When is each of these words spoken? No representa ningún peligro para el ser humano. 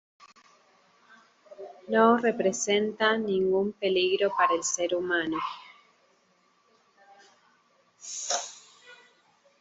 No 1.87 2.17
representa 2.17 3.15
ningún 3.19 3.71
peligro 3.73 4.31
para 4.35 4.55
el 4.55 4.63
ser 4.63 4.95
humano. 4.95 5.37